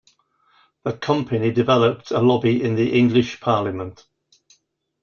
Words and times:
The 0.81 0.93
company 0.93 1.51
developed 1.51 2.09
a 2.09 2.21
lobby 2.21 2.63
in 2.63 2.73
the 2.73 2.97
English 2.97 3.39
parliament. 3.39 4.07